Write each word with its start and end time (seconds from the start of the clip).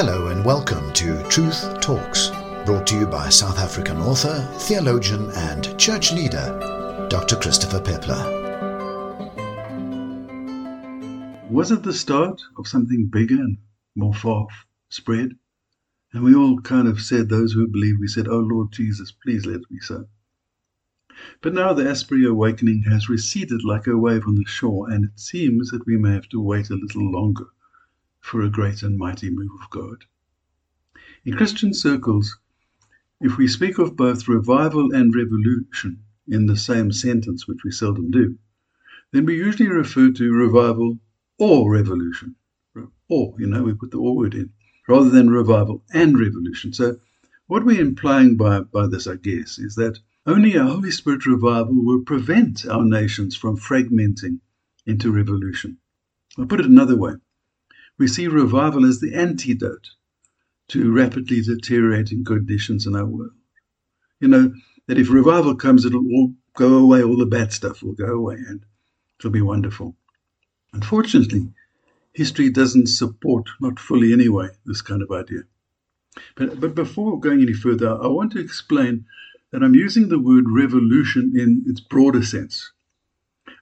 Hello 0.00 0.28
and 0.28 0.44
welcome 0.44 0.92
to 0.92 1.20
Truth 1.24 1.80
Talks, 1.80 2.28
brought 2.64 2.86
to 2.86 2.96
you 2.96 3.04
by 3.04 3.28
South 3.30 3.58
African 3.58 3.96
author, 3.96 4.48
theologian, 4.60 5.28
and 5.32 5.76
church 5.76 6.12
leader, 6.12 7.08
Dr. 7.10 7.34
Christopher 7.34 7.80
Peppler. 7.80 8.22
Was 11.50 11.72
it 11.72 11.82
the 11.82 11.92
start 11.92 12.40
of 12.58 12.68
something 12.68 13.06
bigger 13.06 13.34
and 13.34 13.58
more 13.96 14.14
far 14.14 14.46
spread? 14.88 15.32
And 16.12 16.22
we 16.22 16.32
all 16.32 16.60
kind 16.60 16.86
of 16.86 17.00
said, 17.00 17.28
those 17.28 17.52
who 17.52 17.66
believe, 17.66 17.96
we 17.98 18.06
said, 18.06 18.28
Oh 18.28 18.38
Lord 18.38 18.70
Jesus, 18.70 19.10
please 19.10 19.46
let 19.46 19.56
it 19.56 19.68
be 19.68 19.80
so. 19.80 20.06
But 21.42 21.54
now 21.54 21.72
the 21.72 21.90
Asbury 21.90 22.24
awakening 22.24 22.84
has 22.84 23.08
receded 23.08 23.64
like 23.64 23.88
a 23.88 23.98
wave 23.98 24.28
on 24.28 24.36
the 24.36 24.44
shore, 24.46 24.88
and 24.90 25.06
it 25.06 25.18
seems 25.18 25.70
that 25.70 25.86
we 25.86 25.96
may 25.96 26.12
have 26.12 26.28
to 26.28 26.40
wait 26.40 26.70
a 26.70 26.76
little 26.76 27.10
longer 27.10 27.46
for 28.28 28.42
a 28.42 28.50
great 28.50 28.82
and 28.82 28.98
mighty 28.98 29.30
move 29.30 29.50
of 29.58 29.70
God. 29.70 30.04
In 31.24 31.32
Christian 31.32 31.72
circles, 31.72 32.38
if 33.22 33.38
we 33.38 33.48
speak 33.48 33.78
of 33.78 33.96
both 33.96 34.28
revival 34.28 34.94
and 34.94 35.14
revolution 35.14 36.04
in 36.28 36.44
the 36.44 36.56
same 36.56 36.92
sentence, 36.92 37.48
which 37.48 37.64
we 37.64 37.70
seldom 37.70 38.10
do, 38.10 38.38
then 39.12 39.24
we 39.24 39.34
usually 39.34 39.68
refer 39.68 40.10
to 40.10 40.32
revival 40.32 40.98
or 41.38 41.72
revolution. 41.72 42.36
Or, 43.08 43.34
you 43.38 43.46
know, 43.46 43.62
we 43.62 43.72
put 43.72 43.92
the 43.92 43.98
or 43.98 44.14
word 44.14 44.34
in, 44.34 44.50
rather 44.86 45.08
than 45.08 45.30
revival 45.30 45.82
and 45.94 46.20
revolution. 46.20 46.74
So, 46.74 46.98
what 47.46 47.64
we're 47.64 47.80
implying 47.80 48.36
by, 48.36 48.60
by 48.60 48.88
this, 48.88 49.06
I 49.06 49.16
guess, 49.16 49.58
is 49.58 49.74
that 49.76 49.98
only 50.26 50.54
a 50.54 50.64
Holy 50.64 50.90
Spirit 50.90 51.24
revival 51.24 51.82
will 51.82 52.02
prevent 52.02 52.66
our 52.66 52.84
nations 52.84 53.34
from 53.34 53.56
fragmenting 53.56 54.40
into 54.84 55.10
revolution. 55.10 55.78
I'll 56.36 56.44
put 56.44 56.60
it 56.60 56.66
another 56.66 56.96
way. 56.96 57.14
We 57.98 58.06
see 58.06 58.28
revival 58.28 58.86
as 58.86 59.00
the 59.00 59.14
antidote 59.14 59.90
to 60.68 60.92
rapidly 60.92 61.40
deteriorating 61.40 62.24
conditions 62.24 62.86
in 62.86 62.94
our 62.94 63.04
world. 63.04 63.32
You 64.20 64.28
know, 64.28 64.54
that 64.86 64.98
if 64.98 65.10
revival 65.10 65.54
comes, 65.56 65.84
it'll 65.84 66.06
all 66.12 66.34
go 66.54 66.78
away, 66.78 67.02
all 67.02 67.16
the 67.16 67.26
bad 67.26 67.52
stuff 67.52 67.82
will 67.82 67.94
go 67.94 68.06
away, 68.06 68.36
and 68.36 68.64
it'll 69.18 69.30
be 69.30 69.42
wonderful. 69.42 69.96
Unfortunately, 70.72 71.48
history 72.12 72.50
doesn't 72.50 72.88
support, 72.88 73.48
not 73.60 73.78
fully 73.78 74.12
anyway, 74.12 74.48
this 74.64 74.82
kind 74.82 75.02
of 75.02 75.10
idea. 75.10 75.42
But, 76.34 76.60
but 76.60 76.74
before 76.74 77.20
going 77.20 77.40
any 77.42 77.52
further, 77.52 77.90
I 77.90 78.08
want 78.08 78.32
to 78.32 78.40
explain 78.40 79.06
that 79.50 79.62
I'm 79.62 79.74
using 79.74 80.08
the 80.08 80.18
word 80.18 80.44
revolution 80.48 81.32
in 81.36 81.64
its 81.66 81.80
broader 81.80 82.22
sense. 82.22 82.72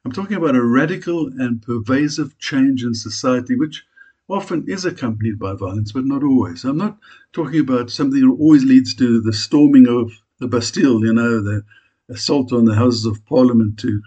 I'm 0.04 0.12
talking 0.12 0.36
about 0.36 0.56
a 0.56 0.64
radical 0.64 1.26
and 1.26 1.62
pervasive 1.62 2.38
change 2.38 2.82
in 2.82 2.94
society, 2.94 3.56
which 3.56 3.84
often 4.28 4.64
is 4.68 4.84
accompanied 4.84 5.38
by 5.38 5.54
violence, 5.54 5.92
but 5.92 6.04
not 6.04 6.22
always. 6.22 6.64
I'm 6.64 6.76
not 6.78 6.98
talking 7.32 7.60
about 7.60 7.90
something 7.90 8.20
that 8.20 8.36
always 8.40 8.64
leads 8.64 8.94
to 8.96 9.20
the 9.20 9.32
storming 9.32 9.86
of 9.88 10.12
the 10.40 10.48
Bastille, 10.48 11.04
you 11.04 11.12
know, 11.12 11.42
the 11.42 11.64
assault 12.08 12.52
on 12.52 12.64
the 12.64 12.74
Houses 12.74 13.06
of 13.06 13.24
Parliament 13.26 13.78
to 13.80 14.02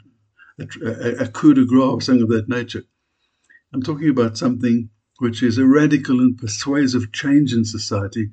a, 0.60 0.66
a, 0.86 1.24
a 1.24 1.28
coup 1.28 1.54
de 1.54 1.66
grace 1.66 2.06
something 2.06 2.24
of 2.24 2.30
that 2.30 2.50
nature. 2.50 2.84
I'm 3.74 3.82
talking 3.82 4.10
about 4.10 4.38
something 4.38 4.90
which 5.20 5.44
is 5.44 5.58
a 5.58 5.66
radical 5.66 6.20
and 6.20 6.38
persuasive 6.38 7.12
change 7.12 7.54
in 7.54 7.66
society, 7.66 8.30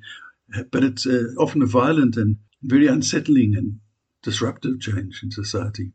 but 0.71 0.83
it's 0.83 1.05
uh, 1.05 1.27
often 1.37 1.61
a 1.61 1.65
violent 1.65 2.17
and 2.17 2.37
very 2.63 2.87
unsettling 2.87 3.55
and 3.55 3.79
disruptive 4.23 4.79
change 4.79 5.21
in 5.23 5.31
society. 5.31 5.91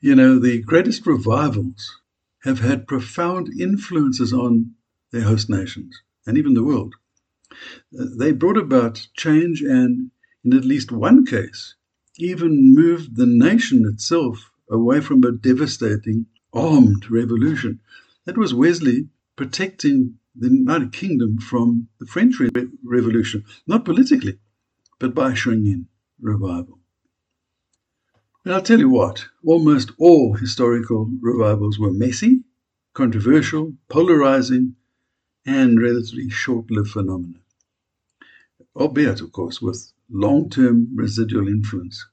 You 0.00 0.14
know, 0.14 0.38
the 0.38 0.62
greatest 0.62 1.06
revivals 1.06 2.00
have 2.44 2.60
had 2.60 2.86
profound 2.86 3.48
influences 3.60 4.32
on 4.32 4.74
their 5.10 5.22
host 5.22 5.48
nations 5.48 6.00
and 6.26 6.36
even 6.36 6.54
the 6.54 6.64
world. 6.64 6.94
Uh, 7.98 8.04
they 8.18 8.32
brought 8.32 8.58
about 8.58 9.06
change 9.16 9.62
and, 9.62 10.10
in 10.44 10.52
at 10.56 10.64
least 10.64 10.92
one 10.92 11.24
case, 11.24 11.74
even 12.18 12.74
moved 12.74 13.16
the 13.16 13.26
nation 13.26 13.86
itself 13.86 14.50
away 14.70 15.00
from 15.00 15.24
a 15.24 15.32
devastating 15.32 16.26
armed 16.52 17.10
revolution. 17.10 17.80
That 18.24 18.36
was 18.36 18.52
Wesley 18.52 19.08
protecting 19.36 20.18
the 20.34 20.48
United 20.48 20.92
Kingdom 20.92 21.38
from 21.38 21.88
the 21.98 22.06
French 22.06 22.38
Re- 22.38 22.50
Revolution, 22.84 23.44
not 23.66 23.84
politically, 23.84 24.38
but 24.98 25.14
by 25.14 25.32
ushering 25.32 25.66
in 25.66 25.86
revival. 26.20 26.78
And 28.44 28.54
I'll 28.54 28.62
tell 28.62 28.78
you 28.78 28.88
what, 28.88 29.26
almost 29.44 29.92
all 29.98 30.34
historical 30.34 31.10
revivals 31.20 31.78
were 31.78 31.92
messy, 31.92 32.42
controversial, 32.94 33.74
polarizing, 33.88 34.74
and 35.48 35.80
relatively 35.80 36.28
short 36.28 36.70
lived 36.70 36.90
phenomena, 36.90 37.40
albeit, 38.76 39.22
of 39.22 39.32
course, 39.32 39.62
with 39.62 39.92
long 40.10 40.50
term 40.50 40.94
residual 40.94 41.48
influence. 41.48 42.06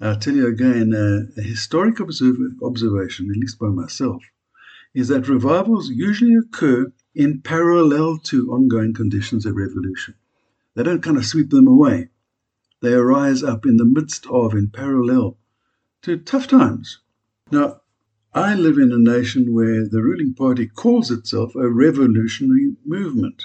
I'll 0.00 0.18
tell 0.18 0.34
you 0.34 0.48
again 0.48 0.92
uh, 0.92 1.40
a 1.40 1.42
historic 1.42 2.00
observ- 2.00 2.58
observation, 2.60 3.30
at 3.30 3.36
least 3.36 3.60
by 3.60 3.68
myself, 3.68 4.22
is 4.94 5.06
that 5.08 5.28
revivals 5.28 5.90
usually 5.90 6.34
occur 6.34 6.92
in 7.14 7.40
parallel 7.40 8.18
to 8.30 8.50
ongoing 8.50 8.92
conditions 8.92 9.46
of 9.46 9.54
revolution. 9.54 10.14
They 10.74 10.82
don't 10.82 11.02
kind 11.02 11.18
of 11.18 11.26
sweep 11.26 11.50
them 11.50 11.68
away. 11.68 12.08
They 12.82 12.94
arise 12.94 13.44
up 13.44 13.64
in 13.64 13.76
the 13.76 13.84
midst 13.84 14.26
of, 14.26 14.54
in 14.54 14.70
parallel 14.70 15.36
to 16.02 16.16
tough 16.18 16.48
times. 16.48 16.98
Now, 17.52 17.82
I 18.32 18.54
live 18.54 18.78
in 18.78 18.92
a 18.92 18.98
nation 18.98 19.52
where 19.52 19.88
the 19.88 20.00
ruling 20.00 20.34
party 20.34 20.68
calls 20.68 21.10
itself 21.10 21.56
a 21.56 21.68
revolutionary 21.68 22.76
movement. 22.84 23.42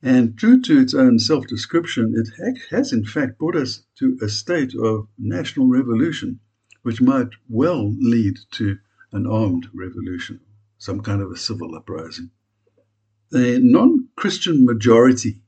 And 0.00 0.38
true 0.38 0.60
to 0.60 0.78
its 0.78 0.94
own 0.94 1.18
self 1.18 1.48
description, 1.48 2.14
it 2.16 2.56
has 2.70 2.92
in 2.92 3.04
fact 3.04 3.36
brought 3.36 3.56
us 3.56 3.84
to 3.98 4.16
a 4.22 4.28
state 4.28 4.76
of 4.76 5.08
national 5.18 5.66
revolution, 5.66 6.38
which 6.82 7.00
might 7.00 7.30
well 7.48 7.92
lead 7.98 8.38
to 8.52 8.78
an 9.10 9.26
armed 9.26 9.66
revolution, 9.74 10.38
some 10.78 11.00
kind 11.00 11.20
of 11.20 11.32
a 11.32 11.36
civil 11.36 11.74
uprising. 11.74 12.30
The 13.30 13.58
non 13.58 14.08
Christian 14.14 14.64
majority 14.64 15.42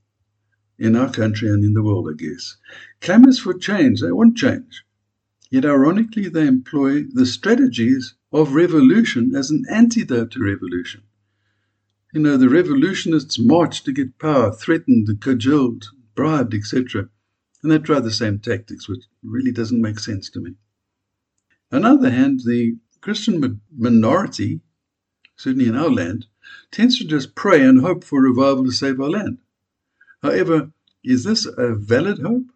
in 0.81 0.97
our 0.97 1.13
country 1.13 1.49
and 1.49 1.63
in 1.63 1.75
the 1.75 1.83
world, 1.83 2.09
I 2.13 2.17
guess, 2.17 2.57
clamors 3.01 3.39
for 3.39 3.55
change. 3.55 4.01
They 4.01 4.11
want 4.11 4.37
change. 4.37 4.85
Yet, 5.51 5.65
ironically, 5.65 6.29
they 6.29 6.47
employ 6.47 7.05
the 7.05 7.27
strategies 7.27 8.15
of 8.33 8.55
revolution 8.55 9.35
as 9.35 9.51
an 9.51 9.65
antidote 9.71 10.33
to 10.33 10.45
revolution. 10.45 11.03
You 12.13 12.21
know, 12.21 12.37
the 12.37 12.49
revolutionists 12.49 13.39
march 13.39 13.85
to 13.85 13.93
get 13.93 14.19
power, 14.19 14.53
threatened, 14.53 15.09
cajoled, 15.21 15.87
bribed, 16.15 16.55
etc. 16.55 17.09
And 17.63 17.71
they 17.71 17.79
try 17.79 18.01
the 18.01 18.11
same 18.11 18.39
tactics, 18.39 18.89
which 18.89 19.05
really 19.23 19.53
doesn't 19.53 19.81
make 19.81 19.99
sense 19.99 20.31
to 20.31 20.41
me. 20.41 20.55
On 21.71 21.83
the 21.83 21.89
other 21.89 22.11
hand, 22.11 22.41
the 22.45 22.77
Christian 23.01 23.61
minority, 23.77 24.61
certainly 25.37 25.69
in 25.69 25.77
our 25.77 25.91
land, 25.91 26.27
tends 26.71 26.99
to 26.99 27.05
just 27.05 27.35
pray 27.35 27.63
and 27.65 27.81
hope 27.81 28.03
for 28.03 28.21
revival 28.21 28.65
to 28.65 28.73
save 28.73 29.01
our 29.01 29.11
land. 29.11 29.39
However, 30.23 30.73
is 31.05 31.25
this 31.25 31.47
a 31.47 31.75
valid 31.75 32.21
hope? 32.21 32.47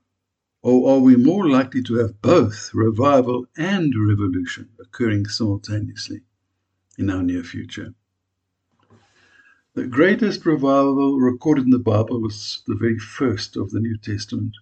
Or 0.62 0.90
are 0.92 1.00
we 1.00 1.16
more 1.16 1.48
likely 1.48 1.82
to 1.84 1.94
have 1.94 2.20
both 2.20 2.74
revival 2.74 3.46
and 3.56 3.94
revolution 3.96 4.68
occurring 4.78 5.26
simultaneously 5.26 6.20
in 6.98 7.08
our 7.08 7.22
near 7.22 7.42
future? 7.42 7.94
The 9.72 9.86
greatest 9.86 10.44
revival 10.44 11.18
recorded 11.18 11.64
in 11.64 11.70
the 11.70 11.78
Bible 11.78 12.20
was 12.20 12.62
the 12.66 12.74
very 12.74 12.98
first 12.98 13.56
of 13.56 13.70
the 13.70 13.80
New 13.80 13.96
Testament, 13.96 14.54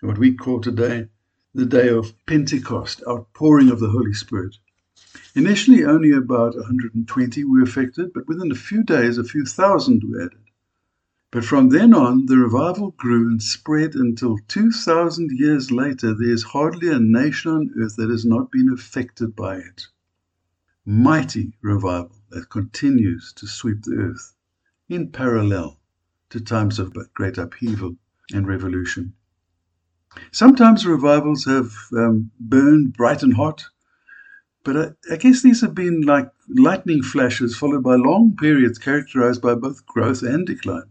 what 0.00 0.18
we 0.18 0.34
call 0.34 0.60
today 0.60 1.08
the 1.54 1.66
day 1.66 1.88
of 1.88 2.14
Pentecost, 2.26 3.02
outpouring 3.08 3.70
of 3.70 3.78
the 3.78 3.90
Holy 3.90 4.12
Spirit. 4.14 4.56
Initially, 5.34 5.84
only 5.84 6.10
about 6.10 6.56
120 6.56 7.44
were 7.44 7.62
affected, 7.62 8.12
but 8.12 8.26
within 8.26 8.50
a 8.50 8.56
few 8.56 8.82
days, 8.82 9.18
a 9.18 9.24
few 9.24 9.44
thousand 9.44 10.02
were 10.04 10.22
added. 10.22 10.47
But 11.30 11.44
from 11.44 11.68
then 11.68 11.92
on, 11.92 12.24
the 12.24 12.38
revival 12.38 12.92
grew 12.92 13.28
and 13.28 13.42
spread 13.42 13.94
until 13.94 14.38
2,000 14.48 15.30
years 15.32 15.70
later, 15.70 16.14
there 16.14 16.30
is 16.30 16.42
hardly 16.42 16.88
a 16.88 16.98
nation 16.98 17.50
on 17.50 17.70
earth 17.78 17.96
that 17.96 18.08
has 18.08 18.24
not 18.24 18.50
been 18.50 18.70
affected 18.72 19.36
by 19.36 19.56
it. 19.56 19.88
Mighty 20.86 21.52
revival 21.60 22.16
that 22.30 22.48
continues 22.48 23.34
to 23.34 23.46
sweep 23.46 23.82
the 23.82 23.96
earth 23.96 24.34
in 24.88 25.10
parallel 25.10 25.78
to 26.30 26.40
times 26.40 26.78
of 26.78 26.96
great 27.12 27.36
upheaval 27.36 27.98
and 28.32 28.48
revolution. 28.48 29.12
Sometimes 30.32 30.86
revivals 30.86 31.44
have 31.44 31.74
um, 31.92 32.30
burned 32.40 32.94
bright 32.94 33.22
and 33.22 33.34
hot, 33.34 33.66
but 34.64 34.76
I, 34.76 35.12
I 35.12 35.16
guess 35.16 35.42
these 35.42 35.60
have 35.60 35.74
been 35.74 36.00
like 36.00 36.30
lightning 36.48 37.02
flashes 37.02 37.54
followed 37.54 37.82
by 37.82 37.96
long 37.96 38.34
periods 38.34 38.78
characterized 38.78 39.42
by 39.42 39.54
both 39.54 39.84
growth 39.84 40.22
and 40.22 40.46
decline. 40.46 40.88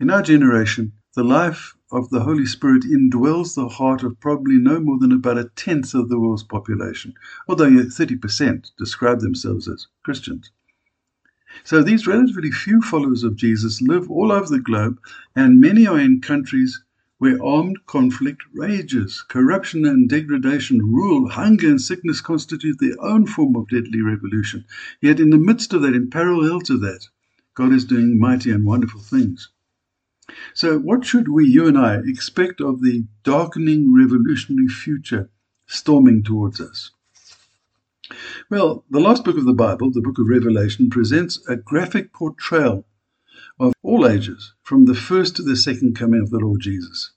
In 0.00 0.10
our 0.10 0.22
generation, 0.22 0.92
the 1.16 1.24
life 1.24 1.74
of 1.90 2.10
the 2.10 2.20
Holy 2.20 2.46
Spirit 2.46 2.84
indwells 2.84 3.56
the 3.56 3.66
heart 3.66 4.04
of 4.04 4.20
probably 4.20 4.56
no 4.56 4.78
more 4.78 4.96
than 4.96 5.10
about 5.10 5.38
a 5.38 5.50
tenth 5.56 5.92
of 5.92 6.08
the 6.08 6.20
world's 6.20 6.44
population, 6.44 7.14
although 7.48 7.68
30% 7.68 8.70
describe 8.78 9.18
themselves 9.18 9.66
as 9.66 9.88
Christians. 10.04 10.52
So 11.64 11.82
these 11.82 12.06
relatively 12.06 12.52
few 12.52 12.80
followers 12.80 13.24
of 13.24 13.34
Jesus 13.34 13.82
live 13.82 14.08
all 14.08 14.30
over 14.30 14.46
the 14.46 14.60
globe, 14.60 15.00
and 15.34 15.60
many 15.60 15.84
are 15.84 15.98
in 15.98 16.20
countries 16.20 16.80
where 17.16 17.42
armed 17.42 17.84
conflict 17.86 18.44
rages. 18.54 19.24
Corruption 19.28 19.84
and 19.84 20.08
degradation 20.08 20.78
rule. 20.78 21.28
Hunger 21.28 21.70
and 21.70 21.80
sickness 21.80 22.20
constitute 22.20 22.78
their 22.78 22.94
own 23.00 23.26
form 23.26 23.56
of 23.56 23.68
deadly 23.68 24.00
revolution. 24.00 24.64
Yet, 25.00 25.18
in 25.18 25.30
the 25.30 25.38
midst 25.38 25.72
of 25.72 25.82
that, 25.82 25.96
in 25.96 26.08
parallel 26.08 26.60
to 26.60 26.78
that, 26.78 27.08
God 27.54 27.72
is 27.72 27.84
doing 27.84 28.16
mighty 28.16 28.52
and 28.52 28.64
wonderful 28.64 29.00
things. 29.00 29.48
So, 30.54 30.78
what 30.78 31.04
should 31.04 31.28
we, 31.28 31.46
you 31.46 31.66
and 31.66 31.78
I, 31.78 32.00
expect 32.04 32.60
of 32.60 32.82
the 32.82 33.04
darkening 33.22 33.94
revolutionary 33.94 34.68
future 34.68 35.30
storming 35.66 36.22
towards 36.22 36.60
us? 36.60 36.90
Well, 38.50 38.84
the 38.90 39.00
last 39.00 39.24
book 39.24 39.36
of 39.36 39.44
the 39.44 39.52
Bible, 39.52 39.90
the 39.90 40.00
book 40.00 40.18
of 40.18 40.28
Revelation, 40.28 40.90
presents 40.90 41.46
a 41.48 41.56
graphic 41.56 42.12
portrayal 42.12 42.86
of 43.60 43.74
all 43.82 44.06
ages, 44.06 44.54
from 44.62 44.84
the 44.84 44.94
first 44.94 45.36
to 45.36 45.42
the 45.42 45.56
second 45.56 45.96
coming 45.96 46.20
of 46.20 46.30
the 46.30 46.38
Lord 46.38 46.60
Jesus. 46.60 47.12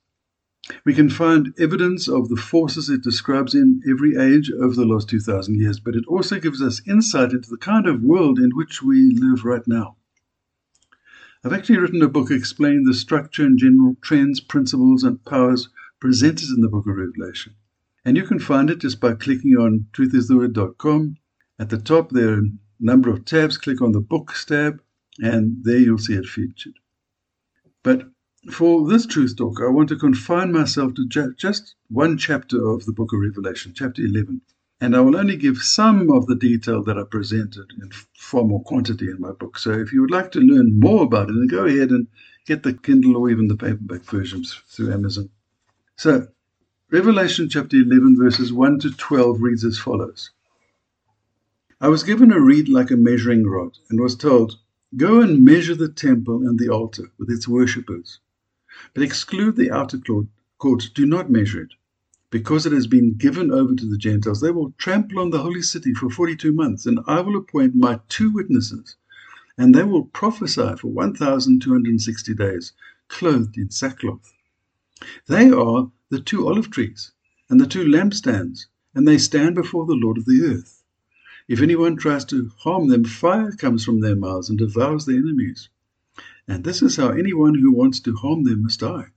We 0.85 0.93
can 0.93 1.09
find 1.09 1.53
evidence 1.59 2.07
of 2.07 2.29
the 2.29 2.35
forces 2.35 2.89
it 2.89 3.01
describes 3.03 3.55
in 3.55 3.81
every 3.89 4.15
age 4.15 4.51
over 4.51 4.73
the 4.75 4.85
last 4.85 5.09
2,000 5.09 5.59
years, 5.59 5.79
but 5.79 5.95
it 5.95 6.05
also 6.07 6.39
gives 6.39 6.61
us 6.61 6.81
insight 6.87 7.31
into 7.31 7.49
the 7.49 7.57
kind 7.57 7.87
of 7.87 8.03
world 8.03 8.39
in 8.39 8.51
which 8.51 8.81
we 8.81 9.15
live 9.15 9.43
right 9.43 9.67
now. 9.67 9.97
I've 11.43 11.53
actually 11.53 11.79
written 11.79 12.03
a 12.03 12.07
book 12.07 12.29
explaining 12.29 12.83
the 12.83 12.93
structure 12.93 13.43
and 13.43 13.57
general 13.57 13.95
trends, 14.01 14.39
principles, 14.39 15.03
and 15.03 15.25
powers 15.25 15.69
presented 15.99 16.49
in 16.49 16.61
the 16.61 16.69
book 16.69 16.85
of 16.85 16.95
Revelation. 16.95 17.55
And 18.05 18.15
you 18.15 18.23
can 18.23 18.37
find 18.37 18.69
it 18.69 18.77
just 18.77 18.99
by 18.99 19.15
clicking 19.15 19.55
on 19.55 19.87
truthistheword.com. 19.91 21.17
At 21.57 21.69
the 21.69 21.79
top, 21.79 22.11
there 22.11 22.33
are 22.33 22.39
a 22.39 22.51
number 22.79 23.09
of 23.09 23.25
tabs. 23.25 23.57
Click 23.57 23.81
on 23.81 23.91
the 23.91 24.01
books 24.01 24.45
tab, 24.45 24.83
and 25.19 25.63
there 25.63 25.79
you'll 25.79 25.97
see 25.97 26.13
it 26.13 26.27
featured. 26.27 26.75
But 27.81 28.11
for 28.51 28.87
this 28.87 29.07
truth 29.07 29.35
talk, 29.35 29.61
I 29.61 29.69
want 29.69 29.89
to 29.89 29.95
confine 29.95 30.51
myself 30.51 30.93
to 30.93 31.07
ju- 31.07 31.33
just 31.37 31.73
one 31.89 32.19
chapter 32.19 32.63
of 32.69 32.85
the 32.85 32.93
book 32.93 33.13
of 33.13 33.19
Revelation, 33.19 33.73
chapter 33.75 34.03
11. 34.03 34.41
And 34.81 34.95
I 34.95 34.99
will 35.01 35.15
only 35.15 35.37
give 35.37 35.59
some 35.59 36.09
of 36.09 36.25
the 36.25 36.35
detail 36.35 36.81
that 36.83 36.97
I 36.97 37.03
presented 37.03 37.71
in 37.79 37.91
far 38.17 38.43
more 38.43 38.63
quantity 38.63 39.11
in 39.11 39.21
my 39.21 39.31
book. 39.31 39.59
So 39.59 39.71
if 39.71 39.93
you 39.93 40.01
would 40.01 40.09
like 40.09 40.31
to 40.31 40.39
learn 40.39 40.79
more 40.79 41.03
about 41.03 41.29
it, 41.29 41.33
then 41.33 41.45
go 41.45 41.65
ahead 41.65 41.91
and 41.91 42.07
get 42.47 42.63
the 42.63 42.73
Kindle 42.73 43.15
or 43.15 43.29
even 43.29 43.47
the 43.47 43.55
paperback 43.55 44.01
versions 44.01 44.59
through 44.67 44.91
Amazon. 44.91 45.29
So, 45.97 46.27
Revelation 46.89 47.47
chapter 47.47 47.77
11, 47.77 48.17
verses 48.17 48.51
1 48.51 48.79
to 48.79 48.89
12 48.89 49.39
reads 49.39 49.63
as 49.63 49.77
follows 49.77 50.31
I 51.79 51.87
was 51.87 52.01
given 52.01 52.31
a 52.31 52.39
reed 52.39 52.67
like 52.67 52.89
a 52.89 52.97
measuring 52.97 53.45
rod, 53.47 53.77
and 53.89 53.99
was 53.99 54.15
told, 54.15 54.57
Go 54.97 55.21
and 55.21 55.45
measure 55.45 55.75
the 55.75 55.89
temple 55.89 56.47
and 56.47 56.59
the 56.59 56.69
altar 56.69 57.11
with 57.19 57.29
its 57.29 57.47
worshippers, 57.47 58.19
but 58.93 59.03
exclude 59.03 59.55
the 59.55 59.71
outer 59.71 59.99
court, 60.57 60.89
do 60.95 61.05
not 61.05 61.29
measure 61.29 61.61
it 61.61 61.73
because 62.31 62.65
it 62.65 62.71
has 62.71 62.87
been 62.87 63.13
given 63.13 63.51
over 63.51 63.75
to 63.75 63.85
the 63.85 63.97
Gentiles, 63.97 64.39
they 64.39 64.51
will 64.51 64.73
trample 64.77 65.19
on 65.19 65.29
the 65.29 65.41
holy 65.41 65.61
city 65.61 65.93
for 65.93 66.09
42 66.09 66.53
months, 66.53 66.85
and 66.85 66.99
I 67.05 67.19
will 67.19 67.35
appoint 67.35 67.75
my 67.75 67.99
two 68.07 68.31
witnesses, 68.31 68.95
and 69.57 69.75
they 69.75 69.83
will 69.83 70.05
prophesy 70.05 70.75
for 70.77 70.87
1,260 70.87 72.33
days, 72.33 72.71
clothed 73.09 73.57
in 73.57 73.69
sackcloth. 73.69 74.33
They 75.27 75.51
are 75.51 75.91
the 76.09 76.21
two 76.21 76.47
olive 76.47 76.71
trees 76.71 77.11
and 77.49 77.59
the 77.59 77.67
two 77.67 77.83
lampstands, 77.83 78.67
and 78.95 79.05
they 79.05 79.17
stand 79.17 79.55
before 79.55 79.85
the 79.85 79.95
Lord 79.95 80.17
of 80.17 80.25
the 80.25 80.41
earth. 80.43 80.83
If 81.49 81.61
anyone 81.61 81.97
tries 81.97 82.23
to 82.25 82.51
harm 82.59 82.87
them, 82.87 83.03
fire 83.03 83.51
comes 83.51 83.83
from 83.83 83.99
their 83.99 84.15
mouths 84.15 84.49
and 84.49 84.57
devours 84.57 85.05
their 85.05 85.17
enemies. 85.17 85.67
And 86.47 86.63
this 86.63 86.81
is 86.81 86.95
how 86.95 87.09
anyone 87.09 87.55
who 87.55 87.73
wants 87.73 87.99
to 88.01 88.15
harm 88.15 88.45
them 88.45 88.63
must 88.63 88.79
die. 88.79 89.07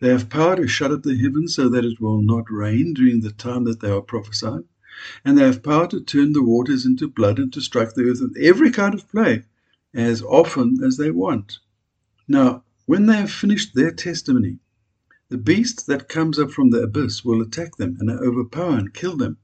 They 0.00 0.08
have 0.08 0.28
power 0.28 0.56
to 0.56 0.66
shut 0.66 0.90
up 0.90 1.02
the 1.02 1.16
heavens 1.16 1.54
so 1.54 1.68
that 1.68 1.84
it 1.84 2.00
will 2.00 2.20
not 2.20 2.50
rain 2.50 2.94
during 2.94 3.20
the 3.20 3.30
time 3.32 3.64
that 3.64 3.80
they 3.80 3.90
are 3.90 4.00
prophesying. 4.02 4.64
And 5.24 5.38
they 5.38 5.42
have 5.42 5.62
power 5.62 5.86
to 5.88 6.00
turn 6.00 6.32
the 6.32 6.42
waters 6.42 6.84
into 6.84 7.08
blood 7.08 7.38
and 7.38 7.52
to 7.52 7.60
strike 7.60 7.94
the 7.94 8.04
earth 8.10 8.20
with 8.20 8.36
every 8.36 8.70
kind 8.70 8.94
of 8.94 9.08
plague 9.08 9.44
as 9.92 10.22
often 10.22 10.82
as 10.84 10.96
they 10.96 11.10
want. 11.10 11.58
Now, 12.26 12.64
when 12.86 13.06
they 13.06 13.16
have 13.16 13.30
finished 13.30 13.74
their 13.74 13.90
testimony, 13.90 14.58
the 15.28 15.38
beast 15.38 15.86
that 15.86 16.08
comes 16.08 16.38
up 16.38 16.50
from 16.50 16.70
the 16.70 16.82
abyss 16.82 17.24
will 17.24 17.40
attack 17.40 17.76
them 17.76 17.96
and 18.00 18.10
overpower 18.10 18.76
and 18.76 18.92
kill 18.94 19.16
them, 19.16 19.38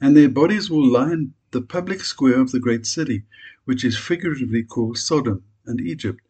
and 0.00 0.16
their 0.16 0.28
bodies 0.28 0.70
will 0.70 0.86
lie 0.86 1.12
in 1.12 1.34
the 1.50 1.62
public 1.62 2.00
square 2.02 2.40
of 2.40 2.52
the 2.52 2.60
great 2.60 2.86
city, 2.86 3.24
which 3.64 3.84
is 3.84 3.98
figuratively 3.98 4.62
called 4.62 4.98
Sodom 4.98 5.42
and 5.66 5.80
Egypt, 5.80 6.20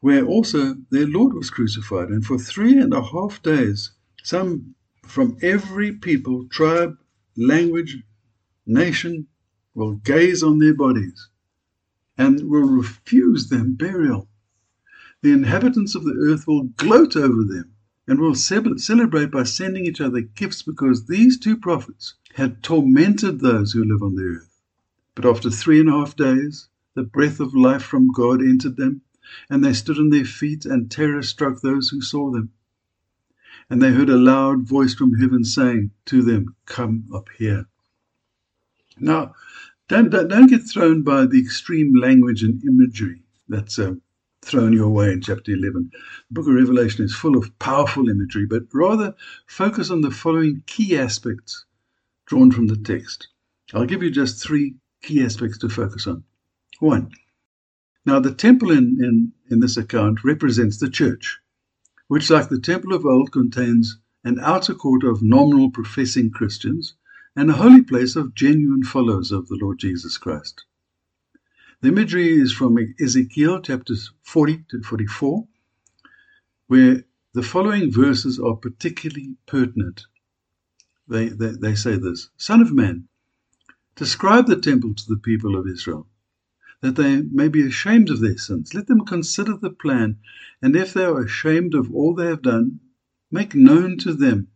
where 0.00 0.24
also 0.24 0.76
their 0.90 1.06
Lord 1.06 1.34
was 1.34 1.50
crucified. 1.50 2.08
And 2.08 2.24
for 2.24 2.38
three 2.38 2.78
and 2.78 2.94
a 2.94 3.02
half 3.02 3.42
days, 3.42 3.92
some 4.22 4.74
from 5.04 5.36
every 5.42 5.92
people, 5.92 6.46
tribe, 6.48 6.96
language, 7.36 7.98
nation 8.66 9.26
will 9.74 9.94
gaze 9.94 10.42
on 10.42 10.58
their 10.58 10.74
bodies 10.74 11.28
and 12.16 12.50
will 12.50 12.68
refuse 12.68 13.48
them 13.48 13.74
burial. 13.74 14.28
The 15.22 15.32
inhabitants 15.32 15.94
of 15.94 16.04
the 16.04 16.14
earth 16.14 16.46
will 16.46 16.64
gloat 16.64 17.16
over 17.16 17.42
them 17.44 17.72
and 18.06 18.20
will 18.20 18.34
celebrate 18.34 19.30
by 19.30 19.42
sending 19.42 19.84
each 19.84 20.00
other 20.00 20.20
gifts 20.20 20.62
because 20.62 21.06
these 21.06 21.38
two 21.38 21.56
prophets 21.56 22.14
had 22.34 22.62
tormented 22.62 23.40
those 23.40 23.72
who 23.72 23.84
live 23.84 24.02
on 24.02 24.14
the 24.14 24.22
earth. 24.22 24.60
But 25.14 25.26
after 25.26 25.50
three 25.50 25.80
and 25.80 25.88
a 25.88 25.92
half 25.92 26.16
days, 26.16 26.68
the 26.94 27.02
breath 27.02 27.40
of 27.40 27.54
life 27.54 27.82
from 27.82 28.12
God 28.12 28.40
entered 28.40 28.76
them, 28.76 29.02
and 29.50 29.64
they 29.64 29.72
stood 29.72 29.98
on 29.98 30.10
their 30.10 30.24
feet, 30.24 30.64
and 30.64 30.90
terror 30.90 31.22
struck 31.22 31.60
those 31.60 31.88
who 31.88 32.00
saw 32.00 32.30
them. 32.30 32.50
And 33.70 33.82
they 33.82 33.92
heard 33.92 34.08
a 34.08 34.16
loud 34.16 34.66
voice 34.66 34.94
from 34.94 35.14
heaven 35.14 35.44
saying 35.44 35.90
to 36.06 36.22
them, 36.22 36.54
Come 36.66 37.04
up 37.14 37.28
here. 37.36 37.66
Now, 38.98 39.34
don't, 39.88 40.10
don't, 40.10 40.28
don't 40.28 40.50
get 40.50 40.62
thrown 40.62 41.02
by 41.02 41.26
the 41.26 41.40
extreme 41.40 41.94
language 41.94 42.42
and 42.42 42.62
imagery 42.64 43.22
that's 43.48 43.78
uh, 43.78 43.94
thrown 44.42 44.72
your 44.72 44.88
way 44.88 45.12
in 45.12 45.20
chapter 45.20 45.52
11. 45.52 45.90
The 45.92 45.98
book 46.30 46.46
of 46.46 46.54
Revelation 46.54 47.04
is 47.04 47.14
full 47.14 47.36
of 47.36 47.58
powerful 47.58 48.08
imagery, 48.08 48.46
but 48.46 48.64
rather 48.72 49.14
focus 49.46 49.90
on 49.90 50.00
the 50.00 50.10
following 50.10 50.62
key 50.66 50.96
aspects 50.96 51.64
drawn 52.26 52.50
from 52.50 52.66
the 52.66 52.76
text. 52.76 53.28
I'll 53.74 53.86
give 53.86 54.02
you 54.02 54.10
just 54.10 54.42
three 54.42 54.76
key 55.02 55.24
aspects 55.24 55.58
to 55.58 55.68
focus 55.68 56.06
on. 56.06 56.24
One, 56.80 57.10
now, 58.08 58.18
the 58.18 58.32
temple 58.32 58.70
in, 58.70 58.96
in, 59.04 59.32
in 59.50 59.60
this 59.60 59.76
account 59.76 60.24
represents 60.24 60.78
the 60.78 60.88
church, 60.88 61.40
which, 62.06 62.30
like 62.30 62.48
the 62.48 62.58
temple 62.58 62.94
of 62.94 63.04
old, 63.04 63.32
contains 63.32 63.98
an 64.24 64.40
outer 64.40 64.74
court 64.74 65.04
of 65.04 65.22
nominal 65.22 65.70
professing 65.70 66.30
Christians 66.30 66.94
and 67.36 67.50
a 67.50 67.60
holy 67.60 67.82
place 67.82 68.16
of 68.16 68.34
genuine 68.34 68.82
followers 68.82 69.30
of 69.30 69.48
the 69.48 69.58
Lord 69.60 69.78
Jesus 69.78 70.16
Christ. 70.16 70.64
The 71.82 71.88
imagery 71.88 72.32
is 72.32 72.50
from 72.50 72.78
Ezekiel 72.98 73.60
chapters 73.60 74.10
40 74.22 74.64
to 74.70 74.82
44, 74.82 75.46
where 76.66 77.04
the 77.34 77.42
following 77.42 77.92
verses 77.92 78.40
are 78.40 78.56
particularly 78.56 79.36
pertinent. 79.46 80.06
They, 81.08 81.28
they, 81.28 81.50
they 81.50 81.74
say 81.74 81.96
this 81.96 82.30
Son 82.38 82.62
of 82.62 82.72
man, 82.72 83.06
describe 83.96 84.46
the 84.46 84.56
temple 84.56 84.94
to 84.94 85.04
the 85.06 85.20
people 85.20 85.56
of 85.56 85.68
Israel 85.68 86.06
that 86.80 86.96
they 86.96 87.22
may 87.22 87.48
be 87.48 87.66
ashamed 87.66 88.10
of 88.10 88.20
their 88.20 88.38
sins. 88.38 88.74
Let 88.74 88.86
them 88.86 89.04
consider 89.04 89.56
the 89.56 89.70
plan, 89.70 90.18
and 90.62 90.76
if 90.76 90.94
they 90.94 91.04
are 91.04 91.22
ashamed 91.22 91.74
of 91.74 91.92
all 91.92 92.14
they 92.14 92.26
have 92.26 92.42
done, 92.42 92.80
make 93.30 93.54
known 93.54 93.98
to 93.98 94.12
them 94.12 94.48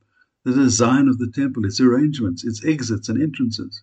the 0.44 0.52
design 0.52 1.08
of 1.08 1.18
the 1.18 1.30
temple, 1.30 1.64
its 1.64 1.80
arrangements, 1.80 2.44
its 2.44 2.64
exits 2.64 3.08
and 3.08 3.20
entrances, 3.20 3.82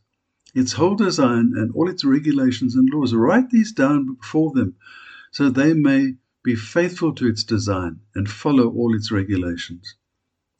its 0.53 0.73
whole 0.73 0.95
design 0.95 1.53
and 1.55 1.71
all 1.73 1.89
its 1.89 2.03
regulations 2.03 2.75
and 2.75 2.89
laws. 2.89 3.13
Write 3.13 3.49
these 3.49 3.71
down 3.71 4.15
before 4.15 4.51
them 4.53 4.75
so 5.31 5.49
they 5.49 5.73
may 5.73 6.15
be 6.43 6.55
faithful 6.55 7.13
to 7.13 7.27
its 7.27 7.43
design 7.43 7.99
and 8.15 8.29
follow 8.29 8.69
all 8.69 8.95
its 8.95 9.11
regulations. 9.11 9.95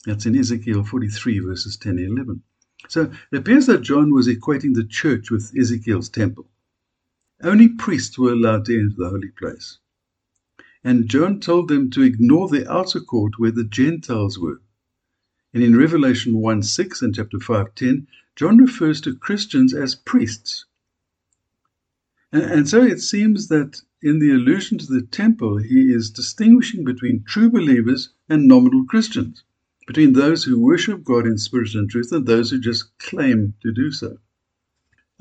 That's 0.06 0.26
in 0.26 0.38
Ezekiel 0.38 0.84
43, 0.84 1.40
verses 1.40 1.78
10 1.78 1.98
and 1.98 2.18
11. 2.18 2.44
So 2.88 3.12
it 3.32 3.38
appears 3.38 3.66
that 3.66 3.82
John 3.82 4.14
was 4.14 4.28
equating 4.28 4.74
the 4.74 4.86
church 4.86 5.32
with 5.32 5.54
Ezekiel's 5.58 6.10
temple. 6.10 6.50
Only 7.42 7.70
priests 7.70 8.20
were 8.20 8.34
allowed 8.34 8.66
to 8.66 8.78
enter 8.78 8.96
the 8.98 9.10
holy 9.10 9.30
place. 9.30 9.78
And 10.84 11.10
John 11.10 11.40
told 11.40 11.70
them 11.70 11.90
to 11.92 12.02
ignore 12.02 12.50
the 12.50 12.70
outer 12.70 13.00
court 13.00 13.40
where 13.40 13.52
the 13.52 13.64
Gentiles 13.64 14.38
were. 14.38 14.62
And 15.54 15.64
in 15.64 15.78
Revelation 15.78 16.36
1 16.36 16.64
6 16.64 17.02
and 17.02 17.16
chapter 17.16 17.40
5 17.40 17.76
10, 17.76 18.08
John 18.36 18.58
refers 18.58 19.00
to 19.02 19.16
Christians 19.16 19.74
as 19.74 19.96
priests. 19.96 20.66
And, 22.34 22.44
and 22.44 22.68
so 22.68 22.84
it 22.84 23.00
seems 23.00 23.48
that 23.48 23.84
in 24.02 24.20
the 24.20 24.32
allusion 24.32 24.78
to 24.78 24.86
the 24.86 25.02
temple, 25.02 25.60
he 25.60 25.94
is 25.94 26.12
distinguishing 26.12 26.84
between 26.84 27.24
true 27.24 27.50
believers 27.50 28.10
and 28.28 28.50
nominal 28.50 28.84
Christians, 28.84 29.46
between 29.88 30.12
those 30.12 30.44
who 30.44 30.60
worship 30.60 31.06
God 31.06 31.26
in 31.26 31.38
spirit 31.38 31.74
and 31.74 31.90
truth 31.90 32.12
and 32.12 32.26
those 32.26 32.52
who 32.52 32.60
just 32.60 32.98
claim 32.98 33.54
to 33.62 33.72
do 33.72 33.92
so. 33.92 34.18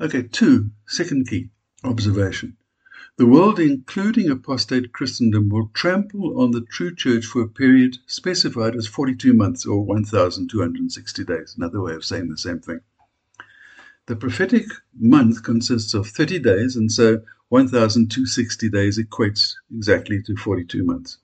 Okay, 0.01 0.23
two, 0.23 0.71
second 0.85 1.29
key 1.29 1.49
observation. 1.83 2.57
The 3.17 3.25
world, 3.25 3.59
including 3.59 4.29
apostate 4.29 4.93
Christendom, 4.93 5.49
will 5.49 5.71
trample 5.73 6.41
on 6.41 6.51
the 6.51 6.61
true 6.61 6.95
church 6.95 7.25
for 7.25 7.41
a 7.41 7.47
period 7.49 7.97
specified 8.05 8.75
as 8.75 8.87
42 8.87 9.33
months 9.33 9.65
or 9.65 9.83
1,260 9.83 11.23
days. 11.25 11.53
Another 11.57 11.81
way 11.81 11.93
of 11.95 12.05
saying 12.05 12.29
the 12.29 12.37
same 12.37 12.59
thing. 12.59 12.79
The 14.05 14.15
prophetic 14.15 14.65
month 14.97 15.43
consists 15.43 15.93
of 15.93 16.07
30 16.07 16.39
days, 16.39 16.75
and 16.75 16.91
so 16.91 17.21
1,260 17.49 18.69
days 18.69 18.97
equates 18.97 19.55
exactly 19.73 20.21
to 20.23 20.35
42 20.35 20.83
months. 20.83 21.17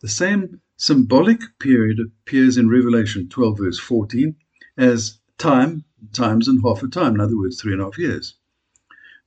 The 0.00 0.08
same 0.08 0.60
symbolic 0.76 1.58
period 1.58 1.98
appears 2.00 2.56
in 2.56 2.70
Revelation 2.70 3.28
12, 3.28 3.58
verse 3.58 3.78
14, 3.78 4.36
as 4.76 5.18
time, 5.38 5.84
times 6.12 6.48
and 6.48 6.62
half 6.62 6.82
a 6.82 6.88
time, 6.88 7.16
in 7.16 7.20
other 7.20 7.36
words, 7.36 7.60
three 7.60 7.72
and 7.72 7.82
a 7.82 7.84
half 7.84 7.98
years. 7.98 8.34